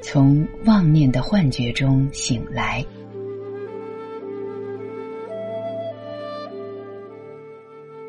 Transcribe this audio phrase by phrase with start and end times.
[0.00, 2.84] 从妄念的幻觉中醒来。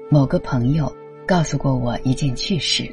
[0.09, 0.91] 某个朋友
[1.27, 2.89] 告诉过我一件趣事。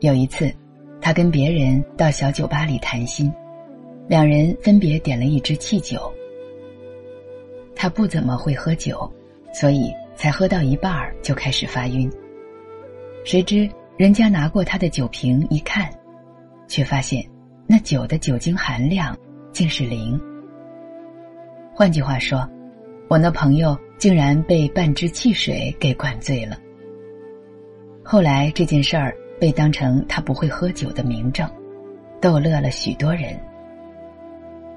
[0.00, 0.52] 有一次，
[1.00, 3.32] 他跟别人到小酒吧里谈心，
[4.08, 6.12] 两人分别点了一支汽酒。
[7.74, 9.10] 他不怎么会喝酒，
[9.54, 12.10] 所以才喝到一半就开始发晕。
[13.24, 15.88] 谁知人家拿过他的酒瓶一看，
[16.66, 17.24] 却发现
[17.72, 19.16] 那酒的酒精含量
[19.50, 20.20] 竟是零。
[21.74, 22.46] 换句话说，
[23.08, 23.74] 我那朋友。
[23.96, 26.58] 竟然被半支汽水给灌醉了。
[28.02, 31.48] 后来这件事儿被当成他不会喝酒的明证，
[32.20, 33.38] 逗乐了许多人。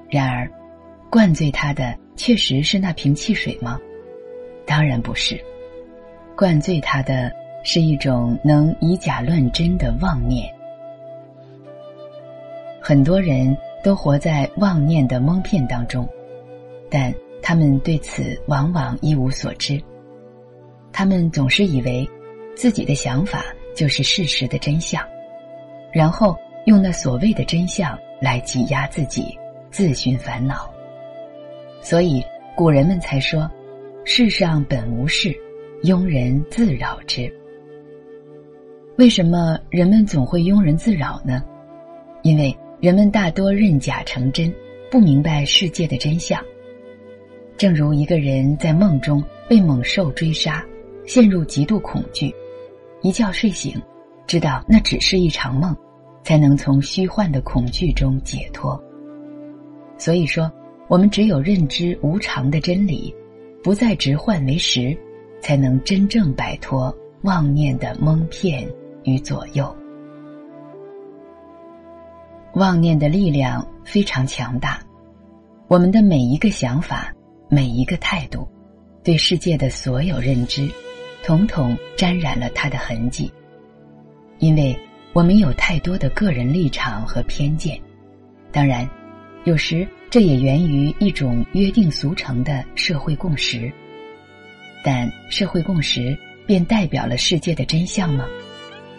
[0.08, 0.48] 然而，
[1.10, 3.80] 灌醉他的确实是那瓶汽水吗？
[4.64, 5.36] 当然不是，
[6.36, 7.32] 灌醉他的
[7.64, 10.48] 是一种能以假乱真的妄念。
[12.88, 16.08] 很多人都活在妄念的蒙骗当中，
[16.88, 17.12] 但。
[17.42, 19.80] 他们对此往往一无所知，
[20.92, 22.08] 他们总是以为
[22.56, 25.00] 自己的想法就是事实的真相，
[25.92, 29.38] 然后用那所谓的真相来挤压自己，
[29.70, 30.68] 自寻烦恼。
[31.80, 32.20] 所以
[32.56, 33.48] 古人们才说
[34.04, 35.32] ：“世上本无事，
[35.84, 37.32] 庸人自扰之。”
[38.98, 41.44] 为什么人们总会庸人自扰呢？
[42.22, 44.54] 因为人们大多认假成真，
[44.88, 46.40] 不明白世界的真相。
[47.56, 50.64] 正如一个人在梦中被猛兽追杀，
[51.04, 52.32] 陷入极度恐惧，
[53.02, 53.74] 一觉睡醒，
[54.24, 55.76] 知道那只是一场梦，
[56.22, 58.80] 才能从虚幻的恐惧中解脱。
[59.98, 60.48] 所以说，
[60.86, 63.12] 我们只有认知无常的真理，
[63.64, 64.96] 不再执幻为实，
[65.40, 68.64] 才能真正摆脱妄念的蒙骗
[69.02, 69.76] 与左右。
[72.56, 74.80] 妄念的力量非常强大，
[75.68, 77.12] 我们的每一个想法。
[77.48, 78.48] 每一个态度，
[79.04, 80.68] 对世界的所有认知，
[81.22, 83.30] 统统沾染了他的痕迹。
[84.38, 84.76] 因为
[85.12, 87.78] 我们有太多的个人立场和偏见，
[88.50, 88.88] 当然，
[89.44, 93.70] 有时这也源于一种约定俗成的社会共识。
[94.82, 98.26] 但社会共识便代表了世界的真相吗？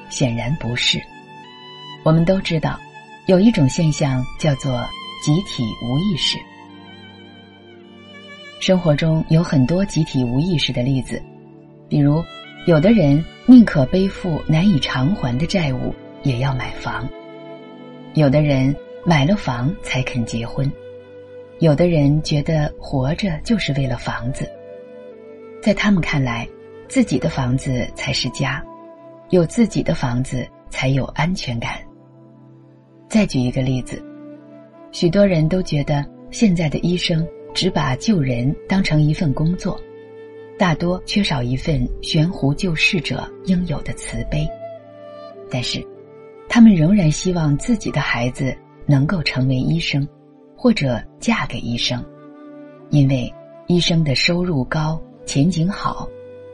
[0.09, 1.01] 显然不是。
[2.03, 2.79] 我们都知道，
[3.27, 4.87] 有一种现象叫做
[5.21, 6.37] 集体无意识。
[8.61, 11.21] 生活中有很多集体无意识的例子，
[11.89, 12.23] 比如，
[12.67, 15.93] 有的人宁可背负难以偿还的债务，
[16.23, 17.05] 也要买房；
[18.13, 18.73] 有的人
[19.05, 20.65] 买了房才肯结婚；
[21.59, 24.49] 有的人觉得活着就是为了房子，
[25.61, 26.47] 在他们看来，
[26.87, 28.63] 自己的房子才是家，
[29.31, 31.77] 有自己的房子才有安全感。
[33.07, 34.03] 再举一个例子，
[34.91, 37.27] 许多人都觉得现在的医生。
[37.53, 39.81] 只把救人当成一份工作，
[40.59, 44.47] 大多缺少一份悬壶救世者应有的慈悲。
[45.49, 45.83] 但是，
[46.47, 50.07] 他们仍然希望自己的孩子能够成为医生，
[50.55, 52.05] 或者嫁给医生，
[52.91, 53.33] 因为
[53.65, 56.07] 医生的收入高、前景好，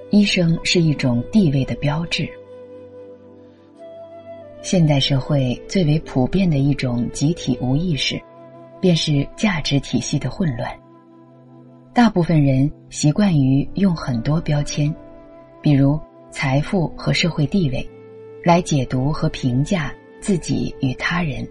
[0.09, 2.25] 医生是一种地位的标志。
[4.63, 8.17] 现代社会最为普遍的一种集体无意识，
[8.79, 10.73] 便是价值体系的混乱。
[11.93, 14.91] 大部分人习惯于用很多标签，
[15.61, 15.99] 比如
[16.31, 17.87] 财富和社会地位，
[18.41, 21.45] 来解读和评价自己与他人。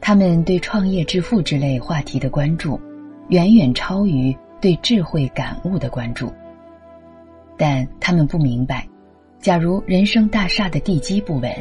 [0.00, 2.80] 他们对创业致富之类话题的关注，
[3.28, 6.32] 远远超于对智慧感悟的关注。
[7.58, 8.88] 但他们不明白，
[9.40, 11.52] 假如人生大厦的地基不稳，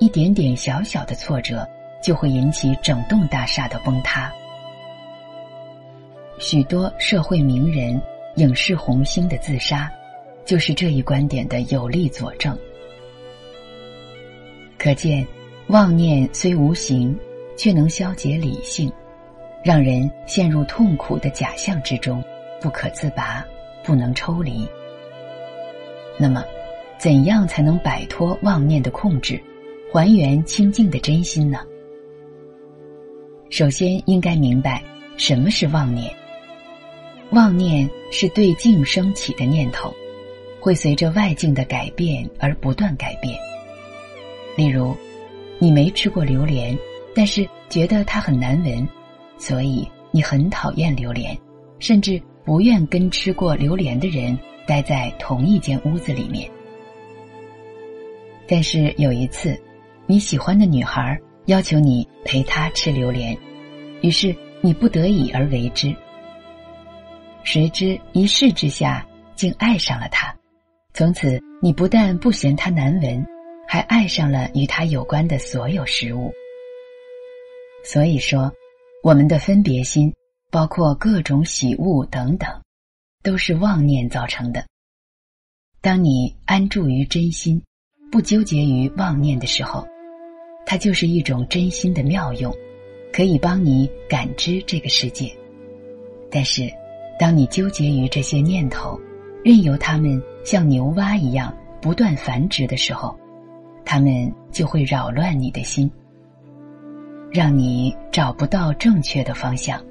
[0.00, 1.68] 一点点小小的挫折
[2.02, 4.32] 就会引起整栋大厦的崩塌。
[6.38, 8.00] 许多社会名人、
[8.36, 9.92] 影视红星的自杀，
[10.46, 12.58] 就是这一观点的有力佐证。
[14.78, 15.24] 可见，
[15.66, 17.14] 妄念虽无形，
[17.54, 18.90] 却能消解理性，
[19.62, 22.24] 让人陷入痛苦的假象之中，
[22.58, 23.44] 不可自拔，
[23.84, 24.66] 不能抽离。
[26.16, 26.42] 那么，
[26.96, 29.38] 怎样才能摆脱妄念的控制，
[29.92, 31.58] 还原清净的真心呢？
[33.48, 34.80] 首先，应该明白
[35.16, 36.14] 什么是妄念。
[37.30, 39.92] 妄念是对境升起的念头，
[40.60, 43.36] 会随着外境的改变而不断改变。
[44.56, 44.96] 例如，
[45.58, 46.78] 你没吃过榴莲，
[47.12, 48.88] 但是觉得它很难闻，
[49.38, 51.36] 所以你很讨厌榴莲，
[51.80, 54.38] 甚至不愿跟吃过榴莲的人
[54.68, 56.48] 待在同一间屋子里面。
[58.46, 59.60] 但是有一次，
[60.10, 61.16] 你喜欢的女孩
[61.46, 63.38] 要求你陪她吃榴莲，
[64.02, 65.94] 于是你不得已而为之。
[67.44, 70.36] 谁知一试之下，竟爱上了她。
[70.94, 73.24] 从此，你不但不嫌它难闻，
[73.68, 76.32] 还爱上了与它有关的所有食物。
[77.84, 78.52] 所以说，
[79.04, 80.12] 我们的分别心，
[80.50, 82.50] 包括各种喜恶等等，
[83.22, 84.66] 都是妄念造成的。
[85.80, 87.62] 当你安住于真心，
[88.10, 89.86] 不纠结于妄念的时候，
[90.64, 92.54] 它就是一种真心的妙用，
[93.12, 95.30] 可以帮你感知这个世界。
[96.30, 96.70] 但是，
[97.18, 98.98] 当你纠结于这些念头，
[99.44, 103.18] 任由它们像牛蛙一样不断繁殖的时候，
[103.84, 105.90] 他们就会扰乱你的心，
[107.32, 109.84] 让你找不到正确的方向。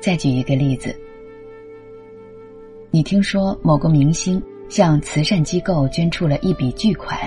[0.00, 0.94] 再举一个例子，
[2.92, 7.18] 你听说某个明星向慈善机构捐出了一笔巨款，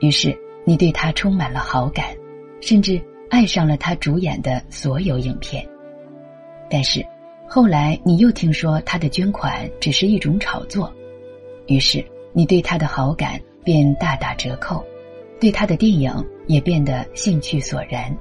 [0.00, 0.38] 于是
[0.68, 2.14] 你对他充满了好感，
[2.60, 3.00] 甚至
[3.30, 5.66] 爱上了他主演的所有影片，
[6.68, 7.02] 但是。
[7.50, 10.92] 后来，你又听说他的捐款只是一种炒作，
[11.66, 12.04] 于是
[12.34, 14.84] 你对他的好感便大打折扣，
[15.40, 16.12] 对他的电影
[16.46, 18.14] 也变得兴趣索然。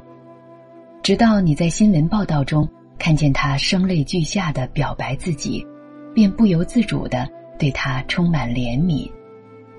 [1.03, 2.65] 直到你在新闻报道中
[2.97, 5.67] 看见他声泪俱下的表白自己，
[6.15, 7.27] 便不由自主的
[7.59, 9.11] 对他充满怜悯，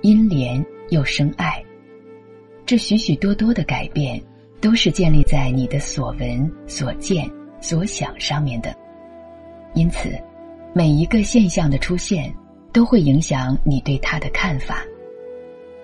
[0.02, 1.64] 因怜又生爱。
[2.68, 4.22] 这许许多多的改变，
[4.60, 7.26] 都是建立在你的所闻、所见、
[7.62, 8.76] 所想上面的。
[9.72, 10.10] 因此，
[10.74, 12.30] 每一个现象的出现，
[12.70, 14.84] 都会影响你对它的看法。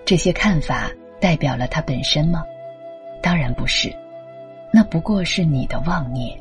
[0.05, 2.43] 这些看法代表了它本身吗？
[3.19, 3.91] 当然不是，
[4.71, 6.39] 那不过是你的妄念。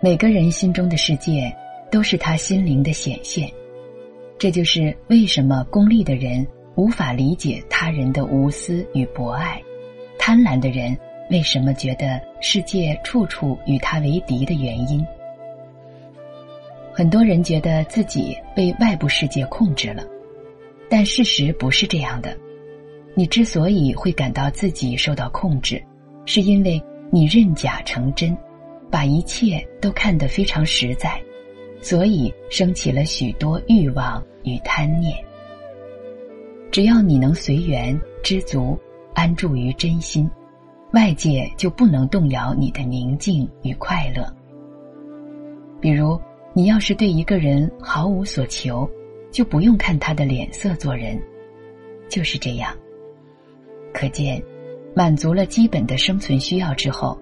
[0.00, 1.56] 每个人心中的世界，
[1.92, 3.48] 都是他心灵的显现。
[4.36, 6.44] 这就是为什么功利的人
[6.78, 9.60] 无法理解他人的无私与博爱，
[10.16, 10.96] 贪婪的人。
[11.28, 15.04] 为什么觉得世界处处与他为敌的原因？
[16.92, 20.04] 很多人觉得自己被外部世界控制了，
[20.88, 22.34] 但事实不是这样的。
[23.12, 25.82] 你之所以会感到自己受到控制，
[26.26, 26.80] 是因为
[27.10, 28.34] 你认假成真，
[28.88, 31.20] 把一切都看得非常实在，
[31.82, 35.12] 所以升起了许多欲望与贪念。
[36.70, 38.78] 只要你能随缘知足，
[39.14, 40.30] 安住于真心。
[40.92, 44.26] 外界就不能动摇你的宁静与快乐。
[45.80, 46.18] 比如，
[46.54, 48.88] 你要是对一个人毫无所求，
[49.30, 51.20] 就不用看他的脸色做人，
[52.08, 52.74] 就是这样。
[53.92, 54.42] 可见，
[54.94, 57.18] 满足了基本的生存需要之后，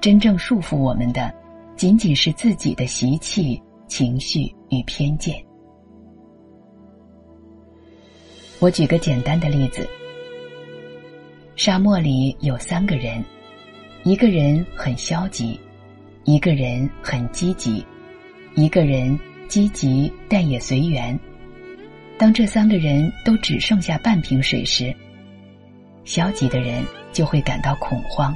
[0.00, 1.32] 真正束缚我们的，
[1.76, 5.47] 仅仅是自己的习气、情绪与偏见。
[8.60, 9.88] 我举个简单的例子。
[11.54, 13.24] 沙漠里有三个人，
[14.04, 15.58] 一个人很消极，
[16.24, 17.84] 一个人很积极，
[18.54, 19.18] 一个人
[19.48, 21.18] 积极但也随缘。
[22.16, 24.94] 当这三个人都只剩下半瓶水时，
[26.04, 28.34] 消极的人就会感到恐慌，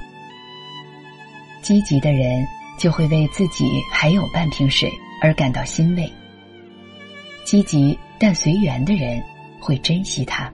[1.63, 2.45] 积极的人
[2.79, 4.89] 就会为自己还有半瓶水
[5.21, 6.09] 而感到欣慰。
[7.45, 9.21] 积极但随缘的人
[9.63, 10.53] 会珍惜它。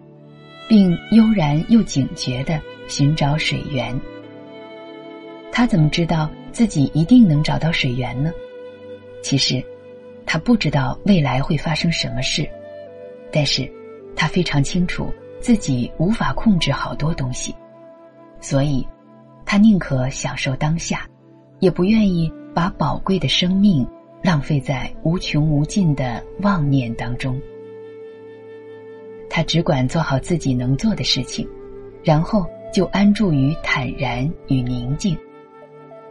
[0.69, 3.99] 并悠然又警觉的寻找水源。
[5.51, 8.31] 他怎么知道自己一定能找到水源呢？
[9.23, 9.65] 其实，
[10.27, 12.47] 他不知道未来会发生什么事，
[13.33, 13.67] 但是，
[14.15, 15.11] 他非常清楚
[15.41, 17.55] 自己无法控制好多东西，
[18.39, 18.87] 所以，
[19.47, 21.09] 他宁可享受当下，
[21.61, 23.89] 也不愿意把宝贵的生命
[24.23, 27.41] 浪费在无穷无尽的妄念当中。
[29.39, 31.49] 他只管做好自己能做的事情，
[32.03, 35.17] 然后就安住于坦然与宁静，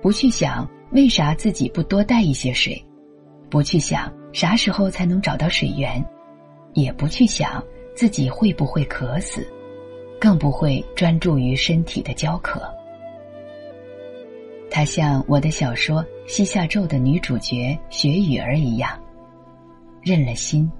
[0.02, 2.82] 不去想为啥自己不多带一些水，
[3.50, 6.02] 不去想啥时候才能找到水源，
[6.74, 7.62] 也不去想
[7.94, 9.46] 自己会不会渴死，
[10.22, 12.62] 更不会专注于身体的焦渴。
[14.72, 18.98] 他像我的小说《西夏咒》的女主角雪雨儿一样，
[20.02, 20.72] 认了心。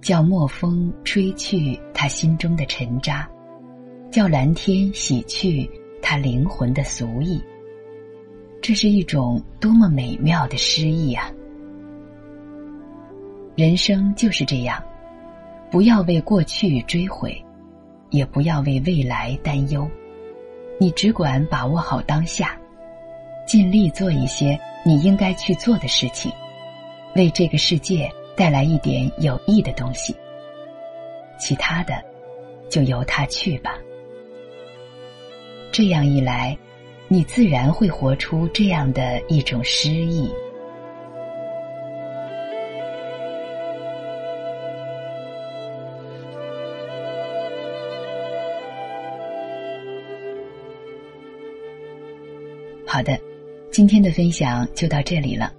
[0.00, 3.28] 叫墨风吹去他心中的尘渣，
[4.10, 5.68] 叫蓝天洗去
[6.00, 7.42] 他灵魂的俗意。
[8.62, 11.30] 这是一种多么美妙的诗意啊！
[13.56, 14.82] 人生就是这样，
[15.70, 17.42] 不要为过去追悔，
[18.10, 19.88] 也不要为未来担忧，
[20.78, 22.58] 你只管把握好当下，
[23.46, 26.30] 尽力做一些你应该去做的事情，
[27.14, 28.10] 为这个世界。
[28.36, 30.14] 带来一点有益的东西，
[31.38, 31.94] 其他的
[32.68, 33.78] 就由他去吧。
[35.72, 36.56] 这样一来，
[37.08, 40.30] 你自然会活出这样的一种诗意。
[52.86, 53.18] 好的，
[53.70, 55.52] 今天的分享就到这里了。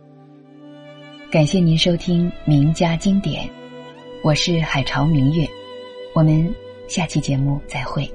[1.29, 3.49] 感谢您收听名家经典，
[4.21, 5.45] 我是海潮明月，
[6.13, 6.49] 我们
[6.87, 8.09] 下期节目再会。